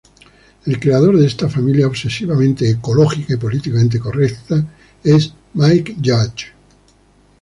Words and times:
El 0.65 0.79
creador 0.79 1.15
de 1.19 1.27
esta 1.27 1.47
familia 1.47 1.85
obsesivamente 1.85 2.67
ecológica 2.67 3.35
y 3.35 3.37
políticamente 3.37 3.99
correcta 3.99 4.65
es 5.03 5.31
Mike 5.53 5.95
Judge. 6.03 6.45